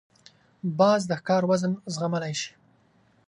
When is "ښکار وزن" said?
1.19-1.71